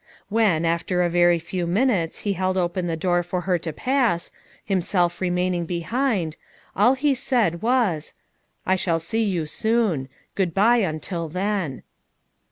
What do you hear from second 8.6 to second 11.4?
"I shall see you soon, good bye until